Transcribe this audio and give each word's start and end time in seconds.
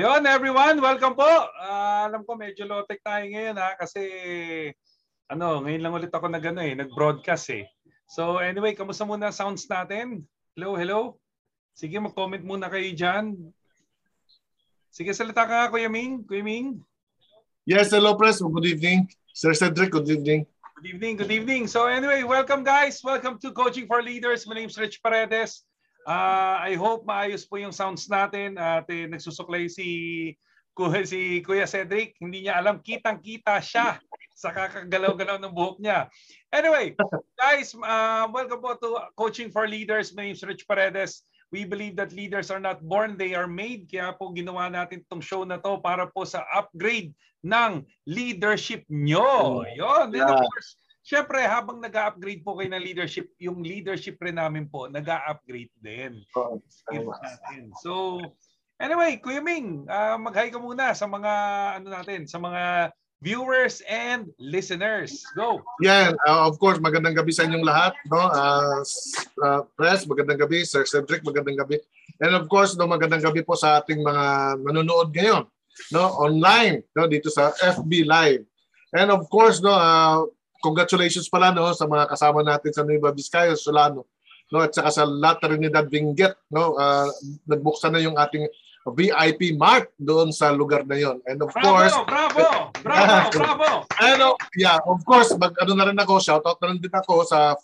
everyone, 0.00 0.80
welcome 0.80 1.12
po. 1.12 1.28
Uh, 1.60 2.08
alam 2.08 2.24
ko 2.24 2.32
medyo 2.32 2.64
low-tech 2.64 3.04
tayo 3.04 3.20
ngayon 3.20 3.52
ha 3.60 3.76
kasi 3.76 4.00
ano, 5.28 5.60
ngayon 5.60 5.84
lang 5.84 5.92
ulit 5.92 6.08
ako 6.08 6.24
nag 6.24 6.40
ano, 6.40 6.64
eh, 6.64 6.72
nag-broadcast 6.72 7.52
eh. 7.52 7.68
So 8.08 8.40
anyway, 8.40 8.72
kamusta 8.72 9.04
muna 9.04 9.28
sounds 9.28 9.68
natin? 9.68 10.24
Hello, 10.56 10.72
hello. 10.72 11.20
Sige, 11.76 12.00
mag-comment 12.00 12.40
muna 12.40 12.72
kayo 12.72 12.88
diyan. 12.96 13.36
Sige, 14.88 15.12
salita 15.12 15.44
ka 15.44 15.68
Kuya 15.68 15.92
Ming. 15.92 16.24
Kuya 16.24 16.48
Ming. 16.48 16.80
Yes, 17.68 17.92
hello 17.92 18.16
press. 18.16 18.40
Good 18.40 18.72
evening. 18.72 19.04
Sir 19.36 19.52
Cedric, 19.52 19.92
good 19.92 20.08
evening. 20.08 20.48
Good 20.80 20.96
evening, 20.96 21.14
good 21.20 21.34
evening. 21.34 21.68
So 21.68 21.92
anyway, 21.92 22.24
welcome 22.24 22.64
guys. 22.64 23.04
Welcome 23.04 23.36
to 23.44 23.52
Coaching 23.52 23.84
for 23.84 24.00
Leaders. 24.00 24.48
My 24.48 24.56
name 24.56 24.72
is 24.72 24.80
Rich 24.80 25.04
Paredes. 25.04 25.68
Uh, 26.08 26.56
I 26.64 26.74
hope 26.80 27.04
maayos 27.04 27.44
po 27.44 27.60
yung 27.60 27.76
sounds 27.76 28.08
natin 28.08 28.56
at 28.56 28.88
eh, 28.88 29.04
nagsusuklay 29.04 29.68
si 29.68 29.88
Kuya, 30.72 31.04
si 31.04 31.44
Kuya 31.44 31.68
Cedric. 31.68 32.16
Hindi 32.16 32.48
niya 32.48 32.56
alam, 32.56 32.80
kitang-kita 32.80 33.60
siya 33.60 34.00
sa 34.32 34.48
kakagalaw-galaw 34.56 35.36
ng 35.36 35.52
buhok 35.52 35.76
niya. 35.84 36.08
Anyway, 36.48 36.96
guys, 37.36 37.76
uh, 37.76 38.24
welcome 38.32 38.64
po 38.64 38.72
to 38.80 38.96
Coaching 39.12 39.52
for 39.52 39.68
Leaders. 39.68 40.16
My 40.16 40.32
name 40.32 40.36
is 40.36 40.40
Rich 40.40 40.64
Paredes. 40.64 41.28
We 41.50 41.66
believe 41.66 41.98
that 41.98 42.14
leaders 42.14 42.48
are 42.48 42.62
not 42.62 42.80
born, 42.80 43.18
they 43.18 43.34
are 43.34 43.50
made. 43.50 43.90
Kaya 43.90 44.14
po 44.14 44.32
ginawa 44.32 44.70
natin 44.70 45.02
itong 45.04 45.20
show 45.20 45.42
na 45.42 45.58
to 45.58 45.82
para 45.82 46.06
po 46.08 46.22
sa 46.22 46.46
upgrade 46.54 47.12
ng 47.42 47.82
leadership 48.06 48.86
nyo. 48.88 49.66
Yun. 49.66 50.14
Then 50.14 50.30
of 50.30 50.46
course, 50.46 50.78
Siyempre, 51.10 51.42
habang 51.42 51.82
nag-upgrade 51.82 52.46
po 52.46 52.54
kayo 52.54 52.70
ng 52.70 52.86
leadership, 52.86 53.34
yung 53.42 53.66
leadership 53.66 54.14
rin 54.22 54.38
namin 54.38 54.70
po, 54.70 54.86
nag-upgrade 54.86 55.74
din. 55.82 56.22
Natin. 56.86 57.74
So, 57.82 58.22
anyway, 58.78 59.18
Kuya 59.18 59.42
Ming, 59.42 59.90
uh, 59.90 60.14
mag-hi 60.22 60.54
ka 60.54 60.62
muna 60.62 60.94
sa 60.94 61.10
mga, 61.10 61.32
ano 61.82 61.86
natin, 61.90 62.30
sa 62.30 62.38
mga 62.38 62.94
viewers 63.18 63.82
and 63.90 64.30
listeners. 64.38 65.26
Go! 65.34 65.58
Yeah, 65.82 66.14
uh, 66.30 66.46
of 66.46 66.62
course, 66.62 66.78
magandang 66.78 67.18
gabi 67.18 67.34
sa 67.34 67.42
inyong 67.42 67.66
lahat. 67.66 67.98
No? 68.06 68.30
Uh, 68.30 68.80
uh, 69.42 69.60
press, 69.74 70.06
magandang 70.06 70.46
gabi. 70.46 70.62
Sir 70.62 70.86
Cedric, 70.86 71.26
magandang 71.26 71.58
gabi. 71.58 71.82
And 72.22 72.38
of 72.38 72.46
course, 72.46 72.78
no, 72.78 72.86
magandang 72.86 73.26
gabi 73.26 73.42
po 73.42 73.58
sa 73.58 73.82
ating 73.82 73.98
mga 73.98 74.24
nanonood 74.62 75.10
ngayon 75.10 75.42
no 75.88 76.12
online 76.20 76.84
no 76.92 77.08
dito 77.08 77.32
sa 77.32 77.56
FB 77.56 78.04
Live. 78.04 78.44
And 78.92 79.08
of 79.08 79.30
course 79.32 79.62
no 79.64 79.72
uh, 79.72 80.28
congratulations 80.60 81.26
pala 81.26 81.50
no 81.50 81.72
sa 81.72 81.88
mga 81.88 82.06
kasama 82.08 82.44
natin 82.44 82.72
sa 82.72 82.84
Nueva 82.84 83.10
Vizcaya, 83.10 83.56
Solano, 83.56 84.06
no 84.52 84.60
at 84.60 84.72
saka 84.76 84.92
sa 84.92 85.04
La 85.08 85.34
Trinidad 85.36 85.88
Benguet, 85.88 86.36
no 86.52 86.76
uh, 86.76 87.08
nagbuksan 87.48 87.96
na 87.96 88.04
yung 88.04 88.16
ating 88.16 88.46
VIP 88.80 89.60
mark 89.60 89.92
doon 90.00 90.32
sa 90.32 90.48
lugar 90.56 90.88
na 90.88 90.96
yon. 90.96 91.20
And 91.28 91.36
of 91.44 91.52
bravo, 91.52 91.68
course, 91.68 91.96
bravo, 92.08 92.72
bravo, 92.80 93.28
bravo. 93.36 93.70
Ano, 94.00 94.40
yeah, 94.56 94.80
of 94.88 95.04
course, 95.04 95.36
mag 95.36 95.52
ano 95.60 95.72
na 95.76 95.92
rin 95.92 96.00
ako, 96.00 96.16
shout 96.16 96.44
out 96.48 96.56
na 96.64 96.72
rin 96.72 96.80
din 96.80 96.92
ako 96.92 97.28
sa 97.28 97.60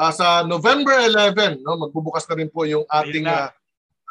uh, 0.00 0.12
sa 0.12 0.44
November 0.44 0.96
11, 1.12 1.60
no, 1.60 1.76
magbubukas 1.76 2.24
na 2.28 2.36
rin 2.40 2.48
po 2.48 2.64
yung 2.64 2.88
ating 2.88 3.28
uh, 3.28 3.52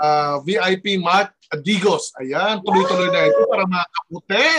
uh, 0.01 0.37
VIP 0.45 1.01
Mark 1.01 1.33
Digos. 1.61 2.11
Ayan, 2.21 2.61
tuloy-tuloy 2.65 3.09
na 3.13 3.29
ito 3.29 3.41
para 3.49 3.63
mga 3.65 3.85
kaputi. 3.93 4.49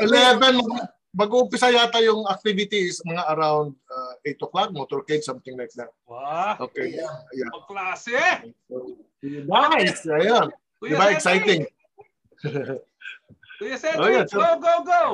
11, 0.00 0.92
mag-uumpisa 1.12 1.68
yata 1.68 2.00
yung 2.00 2.24
activities 2.24 3.04
mga 3.04 3.22
around 3.36 3.76
uh, 3.92 4.12
8 4.24 4.44
o'clock, 4.48 4.68
motorcade, 4.72 5.20
something 5.20 5.56
like 5.60 5.72
that. 5.76 5.92
Wow. 6.08 6.56
Okay. 6.68 6.96
Yeah. 6.96 7.16
yeah. 7.36 7.52
Ang 7.52 7.64
klase. 7.68 8.24
So, 8.66 8.96
nice. 9.22 10.08
Ayan. 10.08 10.48
Kuya 10.80 10.96
Diba 10.96 11.06
exciting? 11.12 11.62
Kuya 13.60 13.76
Cedric, 13.76 14.00
Oh, 14.00 14.08
yeah. 14.08 14.26
So- 14.26 14.40
go, 14.40 14.48
go, 14.58 14.74
go. 14.82 15.04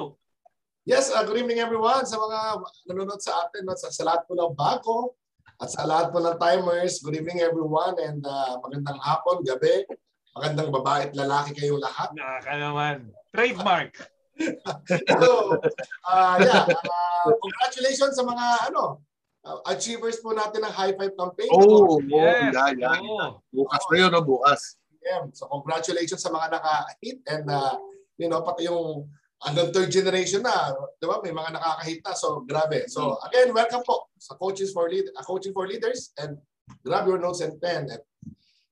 Yes, 0.89 1.13
uh, 1.13 1.21
good 1.21 1.37
evening 1.37 1.61
everyone 1.61 2.09
sa 2.09 2.17
mga 2.17 2.65
nanonood 2.89 3.21
sa 3.21 3.45
atin 3.45 3.69
no, 3.69 3.77
sa, 3.77 3.93
sa 3.93 4.09
lahat 4.09 4.25
po 4.25 4.33
ng 4.33 4.57
bago 4.57 5.13
at 5.61 5.69
sa 5.69 5.85
lahat 5.85 6.09
po 6.09 6.25
ng 6.25 6.41
timers. 6.41 7.05
Good 7.05 7.21
evening 7.21 7.45
everyone 7.45 7.93
and 8.01 8.25
uh, 8.25 8.57
magandang 8.65 8.97
hapon, 9.05 9.45
gabi. 9.45 9.85
Magandang 10.33 10.73
babae 10.73 11.13
at 11.13 11.13
lalaki 11.13 11.61
kayong 11.61 11.85
lahat. 11.85 12.09
Naka 12.17 12.57
naman. 12.57 13.13
Trademark. 13.37 14.01
So, 15.21 15.59
uh, 16.07 16.37
yeah, 16.41 16.65
uh, 16.69 17.29
congratulations 17.43 18.15
sa 18.15 18.25
mga 18.25 18.73
ano 18.73 19.03
uh, 19.45 19.59
achievers 19.73 20.21
po 20.23 20.37
natin 20.37 20.63
ng 20.65 20.73
High 20.73 20.95
Five 20.95 21.15
campaign. 21.19 21.51
Oh, 21.53 21.99
Yes. 22.07 22.53
oh, 22.55 22.71
yeah, 22.71 22.71
yeah. 22.77 22.97
Oo. 23.01 23.43
Bukas 23.51 23.83
na 23.91 23.97
yun, 23.99 24.11
no? 24.15 24.21
bukas. 24.23 24.79
PM. 25.09 25.33
So 25.33 25.49
congratulations 25.49 26.21
sa 26.21 26.29
mga 26.29 26.59
naka-hit 26.59 27.19
and 27.31 27.49
uh, 27.49 27.79
you 28.21 28.29
know, 28.29 28.43
pati 28.45 28.67
yung 28.69 29.09
hanggang 29.41 29.71
third 29.71 29.89
generation 29.89 30.43
na, 30.43 30.75
di 30.99 31.07
ba? 31.07 31.23
May 31.23 31.33
mga 31.33 31.55
nakaka-hit 31.55 32.01
na. 32.05 32.13
So 32.13 32.45
grabe. 32.45 32.91
So 32.91 33.17
again, 33.25 33.55
welcome 33.55 33.83
po 33.87 34.11
sa 34.19 34.35
Coaches 34.37 34.75
for 34.75 34.91
Lead 34.91 35.09
uh, 35.15 35.25
Coaching 35.25 35.55
for 35.57 35.65
Leaders 35.65 36.13
and 36.21 36.37
grab 36.85 37.07
your 37.09 37.19
notes 37.23 37.41
and 37.41 37.57
pen. 37.63 37.89
At 37.89 38.03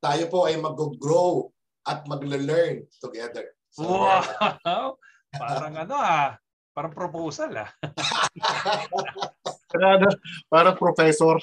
tayo 0.02 0.28
po 0.28 0.44
ay 0.44 0.60
mag-grow 0.60 1.48
at 1.86 2.04
mag-learn 2.10 2.84
together. 3.00 3.54
So, 3.70 3.86
Wow. 3.86 4.98
Parang 5.38 5.74
ano 5.76 5.96
ah. 5.96 6.36
Parang 6.76 6.92
proposal 6.92 7.56
ah. 7.56 7.70
Para, 9.76 10.08
para 10.48 10.70
professor. 10.72 11.40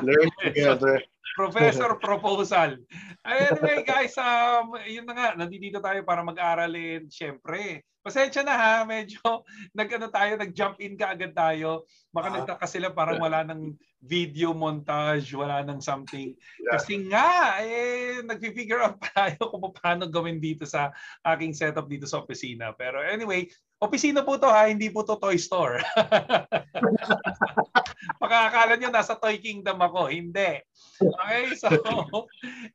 Learn 0.00 0.30
together. 0.40 1.04
Professor 1.32 1.96
proposal. 1.96 2.76
Anyway 3.24 3.84
guys, 3.88 4.12
um, 4.20 4.76
yun 4.84 5.08
na 5.08 5.14
nga, 5.16 5.28
nandito 5.32 5.80
tayo 5.80 6.04
para 6.04 6.20
mag-aralin. 6.20 7.08
Siyempre, 7.08 7.86
pasensya 8.02 8.42
na 8.44 8.52
ha, 8.58 8.74
medyo 8.84 9.16
nag-ano 9.78 10.10
tayo, 10.12 10.36
nag-jump 10.36 10.76
in 10.82 10.98
ka 10.98 11.14
agad 11.14 11.32
tayo. 11.32 11.88
Baka 12.12 12.28
Ah. 12.28 12.34
nagtaka 12.42 12.66
sila 12.68 12.92
parang 12.92 13.22
wala 13.22 13.46
ng 13.48 13.72
video 14.02 14.50
montage, 14.50 15.30
wala 15.32 15.62
ng 15.62 15.78
something. 15.78 16.34
Yeah. 16.58 16.72
Kasi 16.74 17.06
nga, 17.06 17.62
eh, 17.62 18.18
nag-figure 18.26 18.82
out 18.82 18.98
tayo 19.14 19.38
kung 19.54 19.70
paano 19.72 20.10
gawin 20.10 20.42
dito 20.42 20.66
sa 20.66 20.90
aking 21.22 21.54
setup 21.54 21.86
dito 21.86 22.04
sa 22.04 22.18
opisina. 22.20 22.74
Pero 22.74 22.98
anyway, 22.98 23.46
opisina 23.78 24.26
po 24.26 24.34
to 24.36 24.50
ha, 24.50 24.66
hindi 24.66 24.90
po 24.90 25.06
to 25.06 25.14
toy 25.22 25.38
store. 25.38 25.78
Makakakala 28.32 28.80
nyo 28.80 28.88
nasa 28.88 29.12
Toy 29.20 29.36
Kingdom 29.36 29.76
ako. 29.76 30.08
Hindi. 30.08 30.64
Okay, 31.04 31.52
so 31.52 31.68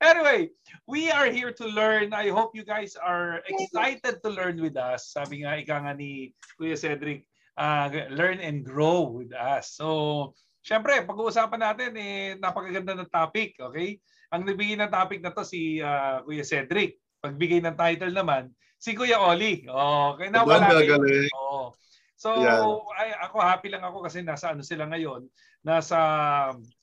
anyway, 0.05 0.53
we 0.85 1.09
are 1.09 1.33
here 1.33 1.49
to 1.49 1.65
learn. 1.65 2.13
I 2.13 2.29
hope 2.29 2.53
you 2.53 2.61
guys 2.61 2.93
are 2.93 3.41
excited 3.49 4.21
to 4.21 4.29
learn 4.29 4.61
with 4.61 4.77
us. 4.77 5.17
Sabi 5.17 5.41
nga, 5.41 5.57
ika 5.57 5.81
nga 5.81 5.97
ni 5.97 6.37
Kuya 6.61 6.77
Cedric, 6.77 7.25
uh, 7.57 7.89
learn 8.13 8.37
and 8.37 8.61
grow 8.61 9.09
with 9.09 9.33
us. 9.33 9.73
So, 9.73 10.37
syempre, 10.61 11.01
pag-uusapan 11.09 11.65
natin, 11.65 11.91
eh, 11.97 12.37
napakaganda 12.37 12.93
ng 12.93 13.09
topic, 13.09 13.57
okay? 13.57 13.97
Ang 14.29 14.45
nabigay 14.45 14.77
ng 14.77 14.93
topic 14.93 15.25
na 15.25 15.33
to 15.33 15.41
si 15.41 15.81
uh, 15.81 16.21
Kuya 16.21 16.45
Cedric. 16.45 17.01
Pagbigay 17.17 17.65
ng 17.65 17.73
title 17.73 18.13
naman, 18.13 18.53
si 18.77 18.93
Kuya 18.93 19.17
Oli. 19.17 19.65
Okay, 19.65 20.29
na 20.29 20.45
wala. 20.45 20.69
Kayo. 20.69 21.01
galing. 21.01 21.33
Oo. 21.33 21.73
So, 22.17 22.33
Yeah. 22.41 22.65
ay, 22.97 23.13
ako 23.29 23.35
happy 23.37 23.69
lang 23.69 23.85
ako 23.85 24.01
kasi 24.01 24.25
nasa 24.25 24.49
ano 24.49 24.65
sila 24.65 24.89
ngayon, 24.89 25.29
nasa 25.61 25.97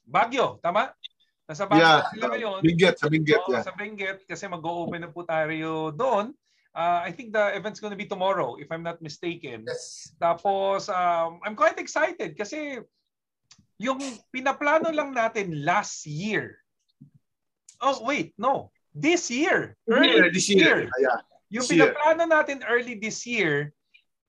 Baguio, 0.07 0.63
tama? 0.63 0.95
Nasa 1.45 1.67
Baguio 1.67 1.83
Yeah. 1.83 2.01
sila 2.15 2.27
ngayon. 2.39 2.59
Binggit, 2.63 2.97
sa 3.03 3.11
Binggit. 3.11 3.43
Oo, 3.43 3.51
Yeah. 3.51 3.67
Sa 3.67 3.75
Benguet 3.75 4.23
kasi 4.25 4.47
mag-open 4.47 5.03
na 5.03 5.11
po 5.11 5.27
tayo 5.27 5.91
doon. 5.91 6.31
Uh, 6.75 7.03
I 7.03 7.11
think 7.11 7.31
the 7.31 7.55
event's 7.55 7.79
gonna 7.79 7.99
be 7.99 8.07
tomorrow 8.07 8.59
if 8.59 8.71
I'm 8.71 8.83
not 8.83 9.03
mistaken. 9.03 9.67
yes. 9.67 10.15
Tapos 10.19 10.87
um, 10.87 11.43
I'm 11.43 11.55
quite 11.55 11.79
excited 11.83 12.35
kasi 12.35 12.83
yung 13.79 13.99
pinaplano 14.31 14.95
lang 14.95 15.11
natin 15.15 15.67
last 15.67 16.07
year. 16.07 16.63
Oh 17.83 18.07
wait, 18.07 18.35
no. 18.39 18.71
This 18.95 19.27
year. 19.31 19.75
Early 19.91 20.31
this 20.31 20.47
year. 20.47 20.87
Yeah. 20.99 21.19
Yung 21.51 21.67
This 21.67 21.75
year. 21.75 21.91
pinaplano 21.91 22.23
natin 22.31 22.63
early 22.67 22.95
this 22.99 23.27
year, 23.27 23.75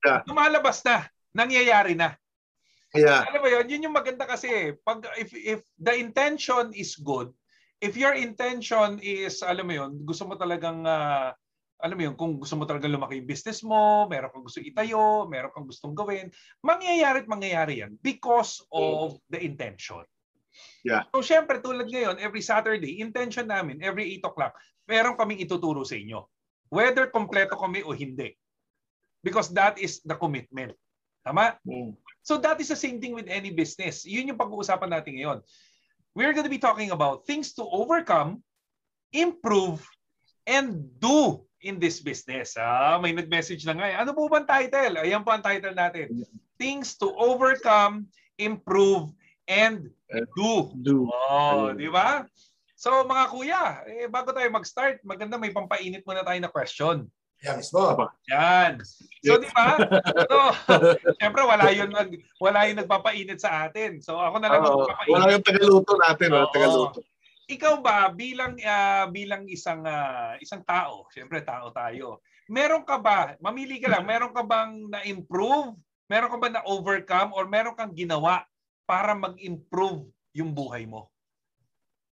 Yeah. 0.05 0.21
lumalabas 0.29 0.85
na, 0.85 1.09
nangyayari 1.33 1.97
na. 1.97 2.13
Yeah. 2.95 3.27
Alam 3.27 3.41
mo 3.43 3.49
yun, 3.51 3.65
yun 3.67 3.85
yung 3.89 3.97
maganda 3.97 4.23
kasi 4.23 4.77
pag 4.85 5.03
if 5.19 5.35
if 5.35 5.59
the 5.75 5.91
intention 5.97 6.71
is 6.71 6.95
good, 6.95 7.33
if 7.83 7.99
your 7.99 8.15
intention 8.15 9.03
is 9.03 9.43
alam 9.43 9.67
mo 9.67 9.73
yun, 9.75 9.91
gusto 10.07 10.23
mo 10.23 10.39
talagang 10.39 10.87
ah, 10.87 11.35
alam 11.83 11.95
mo 11.99 12.03
yun, 12.07 12.15
kung 12.15 12.39
gusto 12.39 12.55
mo 12.55 12.63
talagang 12.63 12.95
lumaki 12.95 13.19
yung 13.19 13.27
business 13.27 13.59
mo, 13.67 14.07
meron 14.07 14.31
kang 14.31 14.47
gusto 14.47 14.63
itayo, 14.63 15.27
meron 15.27 15.51
kang 15.51 15.67
gustong 15.67 15.91
gawin, 15.91 16.31
mangyayari 16.63 17.25
at 17.25 17.27
mangyayari 17.27 17.83
yan 17.83 17.99
because 17.99 18.63
of 18.71 19.19
the 19.27 19.41
intention. 19.43 20.07
Yeah. 20.87 21.03
So 21.11 21.19
syempre 21.19 21.59
tulad 21.59 21.91
ngayon, 21.91 22.23
every 22.23 22.39
Saturday, 22.39 23.03
intention 23.03 23.51
namin, 23.51 23.83
every 23.83 24.15
8 24.23 24.31
o'clock, 24.31 24.55
meron 24.87 25.19
kaming 25.19 25.43
ituturo 25.43 25.83
sa 25.83 25.99
inyo. 25.99 26.31
Whether 26.71 27.11
kompleto 27.11 27.59
kami 27.59 27.83
o 27.83 27.91
hindi. 27.91 28.33
Because 29.25 29.49
that 29.57 29.81
is 29.81 30.05
the 30.05 30.13
commitment. 30.13 30.77
Tama? 31.25 31.57
Mm. 31.65 31.97
So 32.21 32.37
that 32.45 32.61
is 32.61 32.69
the 32.69 32.77
same 32.77 33.01
thing 33.01 33.17
with 33.17 33.25
any 33.25 33.49
business. 33.49 34.05
Yun 34.05 34.29
yung 34.29 34.37
pag-uusapan 34.37 34.93
natin 34.93 35.17
ngayon. 35.17 35.41
We're 36.13 36.37
going 36.37 36.45
to 36.45 36.53
be 36.53 36.61
talking 36.61 36.93
about 36.93 37.25
things 37.25 37.57
to 37.57 37.65
overcome, 37.65 38.45
improve, 39.09 39.81
and 40.45 40.85
do 41.01 41.41
in 41.65 41.81
this 41.81 41.97
business. 41.97 42.53
Ah, 42.53 43.01
may 43.01 43.11
nag-message 43.11 43.65
na 43.65 43.73
nga. 43.73 43.89
eh. 43.89 43.97
Ano 43.97 44.13
po 44.13 44.29
ba 44.29 44.45
ang 44.45 44.47
title? 44.47 45.01
Ayan 45.01 45.25
po 45.25 45.33
ang 45.33 45.41
title 45.41 45.73
natin. 45.73 46.13
Things 46.61 46.93
to 47.01 47.09
overcome, 47.17 48.05
improve, 48.37 49.09
and 49.49 49.89
do. 50.37 50.69
Do. 50.85 51.09
Oh, 51.09 51.73
di 51.73 51.89
ba? 51.89 52.29
So 52.77 53.01
mga 53.01 53.25
kuya, 53.33 53.63
eh, 53.89 54.05
bago 54.05 54.29
tayo 54.29 54.45
mag-start, 54.53 55.01
maganda 55.01 55.41
may 55.41 55.49
pampainit 55.49 56.05
muna 56.05 56.21
tayo 56.21 56.37
na 56.37 56.53
question. 56.53 57.09
Yan 57.43 57.59
mismo. 57.59 57.81
Yan. 58.31 58.71
So 59.25 59.35
di 59.41 59.49
ba? 59.51 59.75
So, 60.29 60.37
syempre 61.19 61.41
wala 61.43 61.67
yun 61.73 61.91
nag 61.91 62.15
wala 62.39 62.69
yung 62.69 62.79
nagpapainit 62.79 63.41
sa 63.43 63.67
atin. 63.67 63.99
So 63.99 64.15
ako 64.15 64.39
na 64.39 64.47
lang 64.47 64.61
Oo. 64.63 64.85
magpapainit. 64.87 65.13
wala 65.13 65.33
yung 65.35 65.45
tagaluto 65.45 65.93
natin, 65.99 66.29
Oo. 66.31 66.49
tagaluto. 66.53 66.99
Ikaw 67.45 67.73
ba 67.83 68.09
bilang 68.09 68.57
ah, 68.65 69.05
bilang 69.11 69.45
isang 69.51 69.83
ah, 69.85 70.39
isang 70.39 70.63
tao, 70.63 71.05
syempre 71.11 71.43
tao 71.43 71.69
tayo. 71.75 72.23
Meron 72.45 72.85
ka 72.85 73.01
ba, 73.01 73.33
mamili 73.41 73.81
ka 73.81 73.89
lang, 73.89 74.05
meron 74.05 74.29
ka 74.29 74.45
bang 74.45 74.85
na-improve? 74.85 75.73
Meron 76.05 76.29
ka 76.29 76.37
ba 76.37 76.49
na-overcome 76.53 77.33
or 77.33 77.49
meron 77.49 77.73
kang 77.73 77.93
ginawa 77.97 78.45
para 78.85 79.17
mag-improve 79.17 80.05
yung 80.37 80.53
buhay 80.53 80.85
mo? 80.85 81.09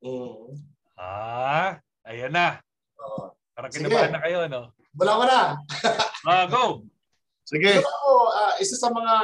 Mm. 0.01 0.57
Ah, 0.97 1.77
ayan 2.09 2.33
na. 2.33 2.65
Oo. 2.97 3.37
Parang 3.53 3.73
kinabahan 3.73 4.13
na 4.17 4.25
kayo, 4.25 4.49
no? 4.49 4.73
Wala 4.97 5.19
ko 5.19 5.25
na. 5.25 5.41
Ah, 6.23 6.45
go. 6.47 6.85
Sige. 7.43 7.81
Pero 7.81 7.89
ako, 7.89 8.13
ah, 8.31 8.55
isa 8.61 8.77
sa 8.79 8.93
mga 8.93 9.15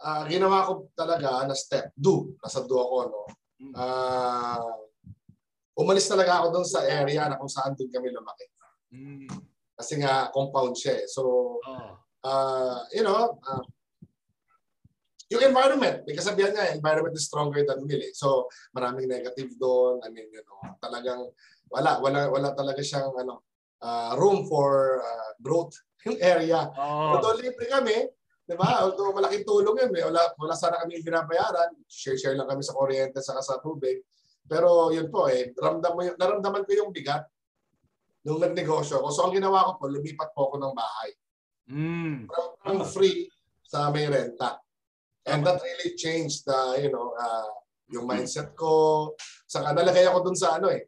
ah, 0.00 0.22
ginawa 0.30 0.64
ko 0.64 0.88
talaga 0.94 1.44
na 1.44 1.54
step, 1.56 1.90
do. 1.92 2.36
Nasa 2.40 2.62
do 2.64 2.76
ako, 2.78 2.96
no? 3.10 3.22
Ah, 3.76 4.62
umalis 5.76 6.08
talaga 6.08 6.40
ako 6.40 6.46
doon 6.56 6.66
sa 6.68 6.84
area 6.86 7.28
na 7.28 7.36
kung 7.36 7.50
saan 7.50 7.76
doon 7.76 7.92
kami 7.92 8.08
lumaki. 8.14 8.46
Mm. 8.94 9.28
Kasi 9.76 10.00
nga, 10.00 10.32
compound 10.32 10.72
siya 10.72 11.04
eh. 11.04 11.06
So, 11.10 11.22
Oh. 11.60 11.92
uh, 12.24 12.80
you 12.96 13.04
know, 13.04 13.36
uh, 13.44 13.64
yung 15.28 15.42
environment, 15.52 16.06
may 16.06 16.14
kasabihan 16.16 16.54
nga, 16.54 16.72
environment 16.72 17.12
is 17.12 17.26
stronger 17.26 17.66
than 17.66 17.82
will. 17.84 18.00
Eh. 18.00 18.14
So, 18.14 18.46
maraming 18.72 19.10
negative 19.10 19.52
doon. 19.58 20.00
I 20.00 20.08
mean, 20.08 20.30
you 20.32 20.40
know, 20.46 20.78
talagang 20.80 21.28
wala, 21.68 21.98
wala, 21.98 22.30
wala 22.30 22.48
talaga 22.54 22.80
siyang 22.80 23.12
ano, 23.12 23.42
uh, 23.82 24.12
room 24.16 24.46
for 24.48 25.00
uh, 25.02 25.30
growth 25.40 25.74
yung 26.06 26.16
area. 26.22 26.70
Oh. 26.78 27.18
Although 27.18 27.36
libre 27.40 27.66
kami, 27.66 28.06
di 28.46 28.54
ba? 28.54 28.86
Although 28.86 29.10
malaking 29.10 29.42
tulong 29.42 29.74
yun. 29.74 29.90
Wala, 30.12 30.22
wala 30.38 30.54
sana 30.54 30.78
kami 30.78 31.02
binabayaran. 31.02 31.74
Share-share 31.90 32.38
lang 32.38 32.46
kami 32.46 32.62
sa 32.62 32.76
kuryente 32.78 33.18
sa 33.18 33.36
sa 33.42 33.58
tubig. 33.58 34.06
Pero 34.46 34.94
yun 34.94 35.10
po 35.10 35.26
eh, 35.26 35.50
naramdaman, 35.58 35.94
mo 35.98 36.02
yung- 36.06 36.18
naramdaman 36.18 36.62
ko 36.62 36.70
yung 36.78 36.90
bigat 36.94 37.26
nung 38.22 38.38
nagnegosyo 38.38 39.02
ko. 39.02 39.10
So 39.10 39.26
ang 39.26 39.34
ginawa 39.34 39.74
ko 39.74 39.82
po, 39.82 39.84
lumipat 39.90 40.30
po 40.30 40.50
ako 40.50 40.56
ng 40.62 40.74
bahay 40.74 41.10
Mm. 41.66 42.30
from, 42.30 42.48
from 42.62 42.78
free 42.86 43.26
sa 43.66 43.90
may 43.90 44.06
renta. 44.06 44.62
And 45.26 45.42
that 45.42 45.58
really 45.58 45.98
changed 45.98 46.46
the, 46.46 46.86
you 46.86 46.94
know, 46.94 47.10
uh, 47.18 47.50
yung 47.90 48.06
mindset 48.06 48.54
ko. 48.54 49.10
Saka 49.50 49.74
nalagay 49.74 50.06
ako 50.06 50.30
dun 50.30 50.38
sa 50.38 50.62
ano 50.62 50.70
eh, 50.70 50.86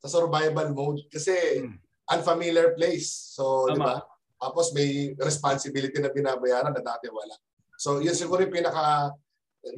sa 0.00 0.08
survival 0.08 0.72
mode. 0.72 1.04
Kasi 1.12 1.60
Mm. 1.60 1.76
Unfamiliar 2.10 2.76
place. 2.76 3.32
So, 3.32 3.68
di 3.72 3.80
ba? 3.80 4.02
Tapos 4.36 4.76
may 4.76 5.16
responsibility 5.16 5.96
na 6.02 6.12
binabayaran 6.12 6.74
na 6.74 6.84
dati 6.84 7.08
wala. 7.08 7.36
So, 7.80 8.00
yun 8.04 8.12
siguro 8.12 8.44
yung 8.44 8.52
pinaka, 8.52 9.12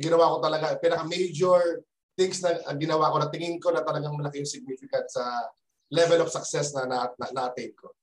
ginawa 0.02 0.34
ko 0.34 0.36
talaga, 0.42 0.74
pinaka 0.82 1.06
major 1.06 1.86
things 2.18 2.42
na 2.42 2.58
ginawa 2.74 3.12
ko 3.12 3.16
na 3.22 3.30
tingin 3.30 3.60
ko 3.62 3.70
na 3.70 3.84
talagang 3.84 4.16
malaki 4.16 4.42
yung 4.42 4.48
significant 4.48 5.06
sa 5.06 5.22
level 5.92 6.26
of 6.26 6.32
success 6.32 6.74
na 6.74 6.88
na, 6.88 7.06
na, 7.14 7.26
na-attain 7.30 7.70
ko. 7.78 7.94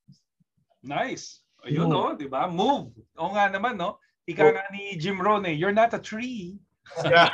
Nice. 0.84 1.44
Ayun, 1.64 1.88
no? 1.88 2.16
Di 2.16 2.28
ba? 2.28 2.48
Move. 2.48 2.96
O 3.20 3.32
nga 3.36 3.52
naman, 3.52 3.76
no? 3.76 4.00
Ika 4.24 4.56
nga 4.56 4.66
ni 4.72 4.96
Jim 4.96 5.20
Rohn 5.20 5.44
eh, 5.48 5.56
you're 5.56 5.76
not 5.76 5.92
a 5.92 6.00
tree. 6.00 6.56
Yeah. 7.04 7.30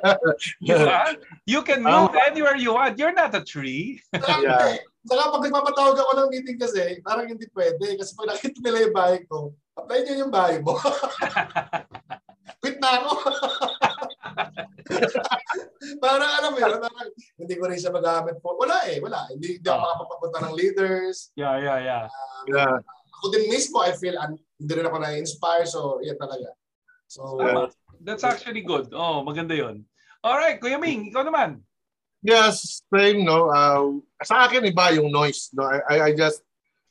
Di 0.64 0.74
ba? 0.74 1.14
You 1.46 1.60
can 1.62 1.84
move 1.84 2.12
anywhere 2.26 2.56
you 2.58 2.74
want. 2.74 2.98
You're 2.98 3.14
not 3.14 3.34
a 3.36 3.42
tree. 3.44 4.02
Yeah. 4.42 4.80
Saka 5.08 5.32
pag 5.32 5.40
nagpapatawag 5.40 5.96
ako 5.96 6.12
ng 6.20 6.28
meeting 6.28 6.58
kasi, 6.60 7.00
parang 7.00 7.24
hindi 7.30 7.48
pwede. 7.56 7.96
Kasi 7.96 8.12
pag 8.12 8.28
nakita 8.28 8.60
nila 8.60 8.84
yung 8.84 8.96
bahay 8.96 9.18
ko, 9.24 9.56
apply 9.72 10.04
nyo 10.04 10.14
yung 10.20 10.32
bahay 10.34 10.60
mo. 10.60 10.76
Quit 12.60 12.76
na 12.76 12.90
ako. 13.00 13.10
parang 16.02 16.28
alam 16.28 16.50
mo 16.52 16.58
yun, 16.60 16.76
parang 16.76 17.08
hindi 17.38 17.54
ko 17.56 17.64
rin 17.70 17.78
siya 17.80 17.94
magamit 17.94 18.36
po. 18.42 18.58
Wala 18.58 18.84
eh, 18.90 19.00
wala. 19.00 19.24
Hindi, 19.32 19.62
hindi 19.62 19.68
ako 19.68 19.80
Ah. 19.80 19.90
makapapunta 19.96 20.38
ng 20.44 20.54
leaders. 20.58 21.30
Yeah, 21.38 21.56
yeah, 21.56 21.78
yeah. 21.80 22.04
Yeah. 22.50 22.76
Ako 23.20 23.32
din 23.32 23.48
mismo, 23.48 23.80
I 23.80 23.94
feel, 23.96 24.18
un- 24.18 24.42
hindi 24.60 24.72
rin 24.74 24.86
ako 24.86 24.96
na-inspire. 25.00 25.64
So, 25.64 26.02
yan 26.04 26.18
talaga. 26.20 26.52
So, 27.08 27.38
Tama. 27.40 27.72
That's 28.02 28.24
actually 28.24 28.62
good. 28.62 28.90
Oh, 28.92 29.22
maganda 29.22 29.56
yon. 29.56 29.84
Alright, 30.24 30.58
Kuya 30.58 30.78
Ming, 30.80 31.10
ikaw 31.10 31.22
naman. 31.22 31.62
Yes, 32.22 32.82
same, 32.90 33.22
no. 33.22 33.50
Uh, 33.54 34.02
sa 34.26 34.50
akin, 34.50 34.66
iba 34.66 34.90
yung 34.98 35.14
noise. 35.14 35.54
No? 35.54 35.70
I, 35.70 36.10
I, 36.10 36.18
just, 36.18 36.42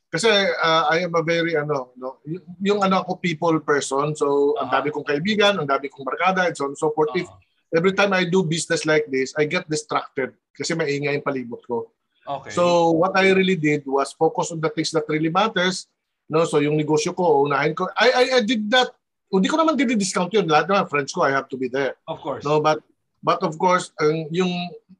kasi 0.07 0.31
uh, 0.31 0.83
I 0.87 1.03
am 1.03 1.11
a 1.11 1.23
very, 1.23 1.59
ano, 1.59 1.91
no, 1.99 2.23
yung, 2.23 2.45
yung 2.63 2.79
ano 2.79 3.03
ako, 3.03 3.19
people 3.19 3.59
person. 3.59 4.15
So, 4.15 4.55
ang 4.55 4.71
Aha. 4.71 4.79
dami 4.79 4.95
kong 4.95 5.03
kaibigan, 5.03 5.59
ang 5.59 5.67
dami 5.67 5.91
kong 5.91 6.07
barkada, 6.07 6.47
and 6.47 6.55
so 6.55 6.71
on 6.71 6.71
and 6.71 6.79
so 6.79 6.95
forth. 6.95 7.11
If 7.15 7.27
Oh, 7.27 7.43
every 7.75 7.91
time 7.91 8.15
I 8.15 8.23
do 8.23 8.47
business 8.47 8.87
like 8.87 9.11
this, 9.11 9.35
I 9.35 9.43
get 9.43 9.67
distracted 9.67 10.31
kasi 10.55 10.71
maingay 10.71 11.19
yung 11.19 11.25
palibot 11.27 11.59
ko. 11.67 11.91
okay. 12.23 12.51
So, 12.51 12.95
what 12.95 13.15
I 13.19 13.31
really 13.35 13.59
did 13.59 13.83
was 13.83 14.15
focus 14.15 14.51
on 14.55 14.63
the 14.63 14.71
things 14.71 14.91
that 14.95 15.07
really 15.11 15.31
matters. 15.31 15.87
No, 16.27 16.43
so 16.43 16.59
yung 16.59 16.75
negosyo 16.75 17.15
ko, 17.15 17.47
unahin 17.47 17.75
ko. 17.75 17.87
I 17.95 18.07
I, 18.11 18.23
I 18.39 18.41
did 18.43 18.67
that. 18.71 18.91
Hindi 19.27 19.47
ko 19.47 19.57
naman 19.59 19.75
dinidiscount 19.75 20.31
yun. 20.31 20.47
Lahat 20.47 20.71
ng 20.71 20.87
friends 20.87 21.11
ko, 21.11 21.27
I 21.27 21.35
have 21.35 21.51
to 21.51 21.57
be 21.59 21.67
there. 21.67 21.99
of 22.07 22.19
course. 22.19 22.43
No, 22.47 22.59
but 22.59 22.79
but 23.19 23.43
of 23.43 23.59
course, 23.59 23.91
ang 23.99 24.31
yung 24.31 24.51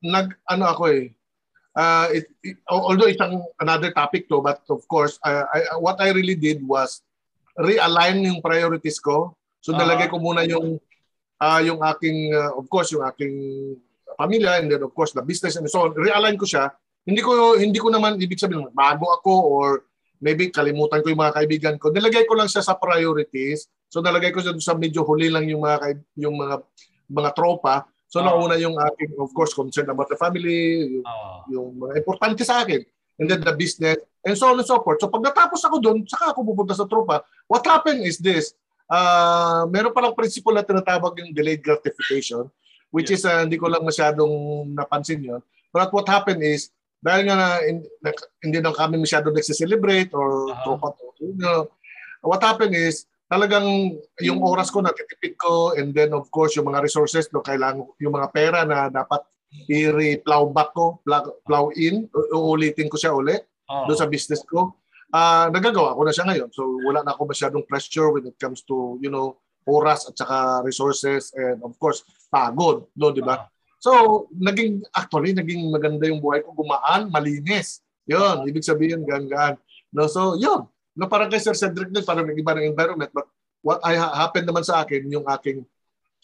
nag 0.04 0.36
ano 0.48 0.68
ako 0.68 0.84
eh. 0.92 1.16
Uh, 1.72 2.10
it, 2.12 2.26
it- 2.42 2.60
although 2.68 3.08
isang 3.08 3.40
another 3.62 3.94
topic 3.94 4.26
to, 4.28 4.42
but 4.42 4.60
of 4.68 4.82
course, 4.90 5.16
uh, 5.22 5.46
I, 5.48 5.78
what 5.78 6.02
I 6.02 6.10
really 6.10 6.34
did 6.34 6.66
was 6.66 7.06
realign 7.56 8.26
yung 8.26 8.42
priorities 8.42 9.00
ko. 9.00 9.38
So 9.62 9.72
Ah. 9.74 9.82
nalagay 9.82 10.10
ko 10.10 10.18
muna 10.18 10.44
yung 10.44 10.82
ah 11.38 11.62
yung 11.62 11.80
aking 11.86 12.34
uh, 12.34 12.58
of 12.58 12.66
course 12.68 12.90
yung 12.92 13.06
aking 13.06 13.34
pamilya 14.18 14.58
and 14.58 14.74
then 14.74 14.82
of 14.82 14.92
course 14.92 15.14
the 15.14 15.22
business 15.22 15.56
and 15.56 15.70
so 15.70 15.86
on. 15.86 15.94
Realign 15.94 16.36
ko 16.36 16.44
siya. 16.44 16.74
Hindi 17.06 17.22
ko 17.22 17.56
hindi 17.56 17.78
ko 17.78 17.94
naman 17.94 18.18
ibig 18.20 18.42
sabihin 18.42 18.68
bago 18.74 19.08
ako 19.14 19.32
or 19.46 19.68
maybe 20.18 20.50
kalimutan 20.50 21.00
ko 21.00 21.14
yung 21.14 21.22
mga 21.22 21.36
kaibigan 21.38 21.76
ko. 21.78 21.94
Nilagay 21.94 22.26
ko 22.26 22.34
lang 22.34 22.50
siya 22.50 22.66
sa 22.66 22.74
priorities. 22.74 23.70
So 23.88 24.04
nalagay 24.04 24.36
ko 24.36 24.44
siya 24.44 24.56
sa 24.60 24.76
medyo 24.76 25.04
huli 25.08 25.32
lang 25.32 25.48
yung 25.48 25.64
mga 25.64 26.00
yung 26.20 26.36
mga 26.36 26.56
mga 27.08 27.30
tropa. 27.36 27.88
So 28.08 28.20
Ah. 28.24 28.32
nauna 28.32 28.56
yung 28.60 28.76
aking 28.76 29.16
of 29.20 29.32
course 29.36 29.52
concern 29.52 29.88
about 29.92 30.08
the 30.12 30.20
family, 30.20 31.00
yung, 31.00 31.06
Oh. 31.08 31.38
yung 31.52 31.68
mga 31.76 31.94
importante 32.04 32.44
sa 32.44 32.64
akin. 32.64 32.84
And 33.18 33.26
then 33.28 33.42
the 33.42 33.56
business 33.56 33.98
and 34.24 34.38
so 34.38 34.52
on 34.52 34.60
and 34.60 34.68
so 34.68 34.78
forth. 34.84 35.02
So 35.02 35.10
pag 35.10 35.24
natapos 35.26 35.64
ako 35.66 35.82
doon, 35.82 36.06
saka 36.06 36.36
ako 36.36 36.46
pupunta 36.54 36.76
sa 36.78 36.86
tropa. 36.86 37.24
What 37.50 37.66
happened 37.66 38.04
is 38.06 38.20
this. 38.22 38.54
Uh, 38.88 39.68
meron 39.68 39.92
palang 39.92 40.16
principle 40.16 40.56
na 40.56 40.64
tinatawag 40.64 41.20
yung 41.20 41.36
delayed 41.36 41.60
gratification 41.60 42.48
which 42.92 43.12
is 43.12 43.28
uh, 43.28 43.44
hindi 43.44 43.60
ko 43.60 43.68
lang 43.68 43.84
masyadong 43.84 44.32
napansin 44.72 45.20
yon. 45.20 45.42
But 45.76 45.92
what 45.92 46.08
happened 46.08 46.40
is 46.44 46.72
dahil 47.04 47.28
nga 47.30 47.36
na, 47.36 47.48
in, 47.68 47.84
na 48.02 48.10
hindi 48.42 48.58
na 48.64 48.74
kami 48.74 48.98
masyado 48.98 49.30
nagse-celebrate 49.30 50.12
or 50.16 50.50
Aha. 50.56 50.64
tropa 50.66 50.96
to, 50.98 51.06
you 51.20 51.36
know, 51.38 51.68
what 52.24 52.42
happened 52.42 52.74
is 52.74 53.06
talagang 53.28 53.96
yung 54.24 54.40
oras 54.40 54.72
ko 54.72 54.80
natitipid 54.80 55.36
ko 55.36 55.76
and 55.76 55.92
then 55.92 56.16
of 56.16 56.28
course 56.32 56.56
yung 56.56 56.68
mga 56.72 56.84
resources 56.84 57.28
no 57.36 57.44
kailangan 57.44 57.84
yung 58.00 58.16
mga 58.16 58.30
pera 58.32 58.60
na 58.64 58.88
dapat 58.88 59.24
i-plow 59.68 60.52
back 60.52 60.76
ko, 60.76 61.00
plow, 61.08 61.24
plow 61.48 61.72
in, 61.76 62.08
uulitin 62.36 62.92
ko 62.92 63.00
siya 63.00 63.16
uli 63.16 63.36
Oh. 63.68 63.84
doon 63.84 64.00
sa 64.00 64.08
business 64.08 64.48
ko. 64.48 64.80
Ah, 65.12 65.52
nagagawa 65.52 65.92
ko 65.92 66.08
na 66.08 66.16
siya 66.16 66.24
ngayon. 66.24 66.48
So 66.56 66.64
wala 66.88 67.04
na 67.04 67.12
ako 67.12 67.28
masyadong 67.28 67.68
pressure 67.68 68.16
when 68.16 68.24
it 68.32 68.40
comes 68.40 68.64
to, 68.64 68.96
you 69.04 69.12
know, 69.12 69.36
oras 69.68 70.08
at 70.08 70.16
saka 70.16 70.64
resources 70.64 71.36
and 71.36 71.60
of 71.60 71.76
course 71.76 72.00
pagod, 72.32 72.88
no, 72.96 73.12
di 73.12 73.20
ba? 73.20 73.44
Ah. 73.44 73.52
So, 73.78 74.26
naging 74.34 74.88
actually 74.96 75.36
naging 75.38 75.68
maganda 75.70 76.08
yung 76.10 76.18
buhay 76.18 76.42
ko, 76.42 76.56
gumaan, 76.56 77.12
malinis. 77.14 77.84
'Yon, 78.08 78.48
ibig 78.48 78.64
sabihin 78.66 79.04
gaan-gaan. 79.04 79.60
No, 79.92 80.08
so 80.08 80.34
'yun. 80.40 80.66
No, 80.98 81.06
parang 81.06 81.30
kay 81.30 81.38
Sir 81.38 81.54
Cedric 81.54 81.94
din 81.94 82.02
parang 82.02 82.26
nag-iba 82.26 82.58
ng 82.58 82.74
environment 82.74 83.12
but 83.14 83.30
what 83.62 83.78
I 83.86 83.94
ha- 83.94 84.18
happened 84.26 84.50
naman 84.50 84.66
sa 84.66 84.82
akin 84.82 85.06
yung 85.08 85.30
aking 85.30 85.62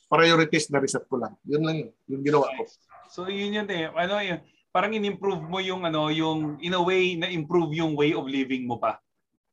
priorities 0.10 0.70
na 0.74 0.82
reset 0.82 1.06
ko 1.06 1.22
lang. 1.22 1.38
'Yun 1.46 1.62
lang 1.62 1.76
yun, 1.86 1.92
yung 2.10 2.24
ginawa 2.26 2.50
ko. 2.58 2.66
So 3.14 3.30
yun 3.30 3.54
yun 3.54 3.70
eh. 3.70 3.86
Ano 3.94 4.18
yun, 4.18 4.42
parang 4.74 4.94
in-improve 4.98 5.46
mo 5.46 5.62
yung 5.62 5.86
ano, 5.86 6.10
yung 6.10 6.58
in 6.58 6.74
a 6.74 6.82
way 6.82 7.14
na 7.14 7.30
improve 7.30 7.78
yung 7.78 7.94
way 7.94 8.18
of 8.18 8.26
living 8.26 8.66
mo 8.66 8.82
pa. 8.82 8.98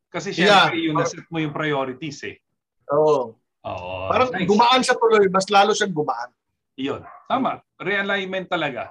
Kasi 0.08 0.32
syempre 0.32 0.80
Yeah. 0.80 0.90
yung 0.90 0.96
naset 0.96 1.28
mo 1.28 1.38
yung 1.38 1.52
priorities 1.52 2.24
eh. 2.24 2.36
Oo. 2.90 3.36
Oo. 3.60 3.94
Parang 4.08 4.32
nice. 4.32 4.48
gumaan 4.48 4.80
siya 4.80 4.96
tuloy, 4.96 5.28
mas 5.28 5.46
lalo 5.52 5.76
siyang 5.76 5.92
gumaan. 5.92 6.30
Yun. 6.80 7.04
Tama. 7.28 7.60
Realignment 7.76 8.48
talaga. 8.48 8.88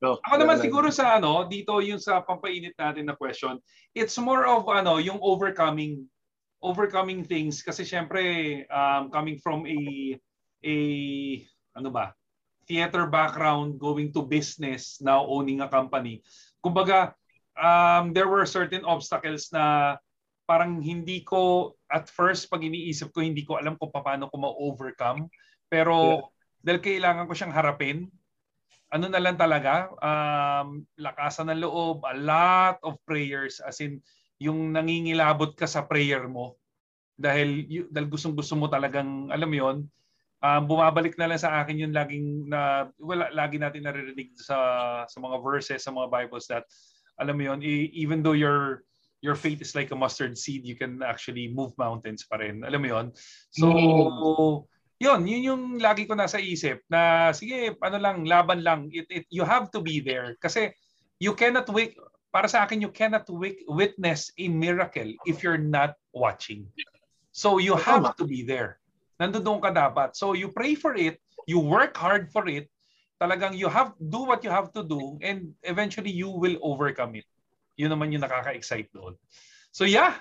No, 0.00 0.16
Ako 0.24 0.34
naman 0.40 0.56
lang. 0.56 0.64
siguro 0.64 0.88
sa 0.88 1.20
ano, 1.20 1.44
dito 1.44 1.76
yung 1.84 2.00
sa 2.00 2.24
pampainit 2.24 2.72
natin 2.80 3.04
na 3.04 3.16
question, 3.16 3.60
it's 3.92 4.16
more 4.16 4.48
of 4.48 4.64
ano, 4.72 4.96
yung 4.96 5.20
overcoming 5.20 6.08
overcoming 6.60 7.24
things 7.24 7.64
kasi 7.64 7.88
syempre 7.88 8.20
um, 8.68 9.08
coming 9.08 9.40
from 9.40 9.64
a 9.64 9.78
a 10.60 10.76
ano 11.76 11.88
ba, 11.92 12.12
theater 12.64 13.08
background 13.08 13.76
going 13.80 14.12
to 14.12 14.24
business 14.24 15.00
now 15.04 15.24
owning 15.24 15.60
a 15.60 15.68
company. 15.68 16.24
Kumbaga 16.64 17.12
um, 17.56 18.16
there 18.16 18.28
were 18.28 18.44
certain 18.48 18.84
obstacles 18.88 19.52
na 19.52 19.96
parang 20.48 20.82
hindi 20.82 21.22
ko 21.22 21.72
at 21.86 22.10
first 22.10 22.50
pag 22.50 22.64
iniisip 22.64 23.14
ko 23.14 23.22
hindi 23.22 23.46
ko 23.46 23.60
alam 23.60 23.78
kung 23.78 23.94
paano 23.94 24.26
ko 24.26 24.36
ma-overcome 24.40 25.30
pero 25.70 26.26
dahil 26.58 26.82
kailangan 26.82 27.30
ko 27.30 27.32
siyang 27.38 27.54
harapin 27.54 28.10
ano 28.90 29.06
na 29.06 29.22
lang 29.22 29.38
talaga, 29.38 29.90
um, 30.02 30.82
lakasan 30.98 31.50
ng 31.50 31.62
loob, 31.62 32.02
a 32.06 32.14
lot 32.18 32.76
of 32.82 32.98
prayers, 33.06 33.62
as 33.62 33.78
in, 33.78 34.02
yung 34.42 34.74
nangingilabot 34.74 35.54
ka 35.54 35.64
sa 35.70 35.86
prayer 35.86 36.26
mo. 36.26 36.58
Dahil, 37.14 37.68
dahil 37.92 38.08
gustong 38.10 38.34
gusto 38.34 38.58
mo 38.58 38.66
talagang, 38.66 39.30
alam 39.30 39.46
mo 39.46 39.56
yun, 39.56 39.76
um, 40.42 40.62
bumabalik 40.66 41.14
na 41.20 41.30
lang 41.30 41.40
sa 41.40 41.62
akin 41.62 41.86
yung 41.86 41.94
laging, 41.94 42.50
na, 42.50 42.90
wala, 42.98 43.30
lagi 43.30 43.62
natin 43.62 43.86
naririnig 43.86 44.34
sa, 44.34 44.58
sa 45.06 45.18
mga 45.22 45.36
verses, 45.38 45.86
sa 45.86 45.94
mga 45.94 46.10
Bibles 46.10 46.50
that, 46.50 46.66
alam 47.20 47.36
mo 47.36 47.44
yun, 47.46 47.60
e- 47.62 47.92
even 47.94 48.24
though 48.24 48.34
your 48.36 48.82
your 49.20 49.36
faith 49.36 49.60
is 49.60 49.76
like 49.76 49.92
a 49.92 49.96
mustard 49.96 50.32
seed, 50.32 50.64
you 50.64 50.72
can 50.72 51.04
actually 51.04 51.52
move 51.52 51.76
mountains 51.76 52.24
pa 52.24 52.40
rin. 52.40 52.64
Alam 52.64 52.80
mo 52.80 52.88
yun? 52.88 53.06
So, 53.52 53.68
yun, 55.00 55.24
yun 55.24 55.42
yung 55.48 55.62
lagi 55.80 56.04
ko 56.04 56.12
nasa 56.12 56.36
isip 56.36 56.84
na 56.92 57.32
sige, 57.32 57.72
ano 57.80 57.96
lang, 57.96 58.28
laban 58.28 58.60
lang. 58.60 58.80
It, 58.92 59.08
it, 59.08 59.24
you 59.32 59.48
have 59.48 59.72
to 59.72 59.80
be 59.80 60.04
there 60.04 60.36
kasi 60.36 60.76
you 61.16 61.32
cannot 61.32 61.64
wait, 61.72 61.96
para 62.28 62.46
sa 62.46 62.68
akin, 62.68 62.84
you 62.84 62.92
cannot 62.92 63.24
wit- 63.32 63.64
witness 63.64 64.28
a 64.36 64.46
miracle 64.46 65.08
if 65.24 65.40
you're 65.40 65.58
not 65.58 65.96
watching. 66.12 66.68
So 67.32 67.56
you 67.56 67.80
have 67.80 68.12
to 68.20 68.28
be 68.28 68.44
there. 68.44 68.76
Nandoon 69.16 69.64
ka 69.64 69.72
dapat. 69.72 70.20
So 70.20 70.36
you 70.36 70.52
pray 70.52 70.76
for 70.76 70.92
it, 70.92 71.16
you 71.48 71.58
work 71.58 71.96
hard 71.96 72.28
for 72.28 72.44
it, 72.44 72.68
talagang 73.16 73.56
you 73.56 73.72
have 73.72 73.96
do 73.96 74.28
what 74.28 74.44
you 74.44 74.52
have 74.52 74.72
to 74.76 74.84
do 74.84 75.16
and 75.20 75.52
eventually 75.64 76.12
you 76.12 76.28
will 76.28 76.60
overcome 76.60 77.16
it. 77.16 77.28
Yun 77.80 77.92
naman 77.92 78.12
yung 78.12 78.24
nakaka-excite 78.24 78.92
doon. 78.92 79.16
So 79.72 79.88
yeah, 79.88 80.20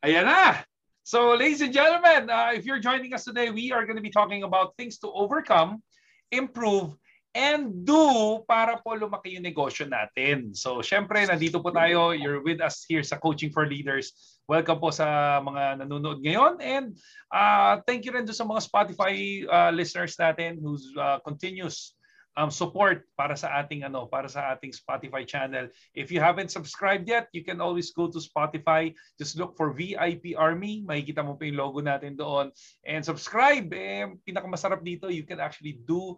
ayan 0.00 0.24
na. 0.24 0.64
So, 1.08 1.32
ladies 1.32 1.64
and 1.64 1.72
gentlemen, 1.72 2.28
uh, 2.28 2.52
if 2.52 2.68
you're 2.68 2.84
joining 2.84 3.16
us 3.16 3.24
today, 3.24 3.48
we 3.48 3.72
are 3.72 3.88
going 3.88 3.96
to 3.96 4.04
be 4.04 4.12
talking 4.12 4.44
about 4.44 4.76
things 4.76 5.00
to 5.00 5.08
overcome, 5.08 5.80
improve, 6.28 6.92
and 7.32 7.80
do 7.88 8.44
para 8.44 8.76
po 8.84 8.92
lumaki 8.92 9.40
yung 9.40 9.48
negosyo 9.48 9.88
natin. 9.88 10.52
So, 10.52 10.84
syempre, 10.84 11.24
nandito 11.24 11.64
po 11.64 11.72
tayo. 11.72 12.12
You're 12.12 12.44
with 12.44 12.60
us 12.60 12.84
here 12.84 13.00
sa 13.00 13.16
Coaching 13.16 13.48
for 13.48 13.64
Leaders. 13.64 14.12
Welcome 14.52 14.84
po 14.84 14.92
sa 14.92 15.40
mga 15.40 15.80
nanonood 15.80 16.20
ngayon. 16.20 16.60
And 16.60 17.00
uh, 17.32 17.80
thank 17.88 18.04
you 18.04 18.12
rin 18.12 18.28
doon 18.28 18.36
sa 18.36 18.44
mga 18.44 18.68
Spotify 18.68 19.48
uh, 19.48 19.72
listeners 19.72 20.12
natin 20.20 20.60
who's 20.60 20.92
uh, 20.92 21.24
continuous 21.24 21.96
um, 22.38 22.54
support 22.54 23.02
para 23.18 23.34
sa 23.34 23.58
ating 23.58 23.82
ano 23.82 24.06
para 24.06 24.30
sa 24.30 24.54
ating 24.54 24.70
Spotify 24.70 25.26
channel. 25.26 25.66
If 25.98 26.14
you 26.14 26.22
haven't 26.22 26.54
subscribed 26.54 27.10
yet, 27.10 27.26
you 27.34 27.42
can 27.42 27.58
always 27.58 27.90
go 27.90 28.06
to 28.06 28.22
Spotify. 28.22 28.94
Just 29.18 29.34
look 29.34 29.58
for 29.58 29.74
VIP 29.74 30.38
Army. 30.38 30.86
Makikita 30.86 31.26
mo 31.26 31.34
pa 31.34 31.50
yung 31.50 31.58
logo 31.58 31.82
natin 31.82 32.14
doon. 32.14 32.54
And 32.86 33.02
subscribe. 33.02 33.66
Eh, 33.74 34.06
pinakamasarap 34.22 34.86
dito, 34.86 35.10
you 35.10 35.26
can 35.26 35.42
actually 35.42 35.82
do 35.82 36.14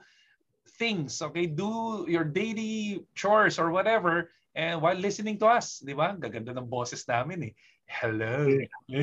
things, 0.77 1.25
okay? 1.25 1.49
Do 1.49 2.05
your 2.05 2.29
daily 2.29 3.09
chores 3.17 3.57
or 3.57 3.73
whatever 3.73 4.29
and 4.55 4.83
while 4.83 4.99
listening 4.99 5.39
to 5.41 5.47
us, 5.47 5.81
di 5.81 5.95
ba? 5.95 6.19
Gaganda 6.19 6.53
ng 6.53 6.67
boses 6.69 7.07
namin 7.07 7.50
eh. 7.50 7.53
Hello. 7.91 8.47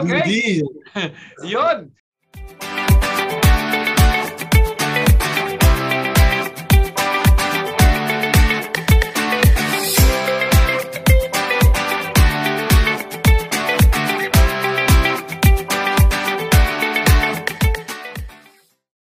okay. 0.00 0.60
Yun. 1.52 1.92